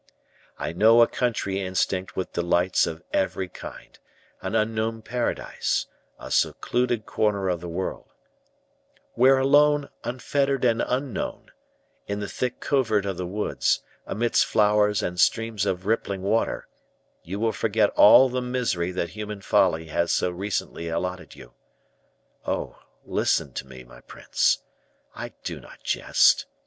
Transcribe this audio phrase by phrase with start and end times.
[0.57, 3.99] I know a country instinct with delights of every kind,
[4.41, 5.85] an unknown paradise,
[6.17, 8.07] a secluded corner of the world
[9.13, 11.51] where alone, unfettered and unknown,
[12.07, 16.67] in the thick covert of the woods, amidst flowers, and streams of rippling water,
[17.21, 21.53] you will forget all the misery that human folly has so recently allotted you.
[22.47, 22.81] Oh!
[23.05, 24.63] listen to me, my prince.
[25.15, 26.47] I do not jest.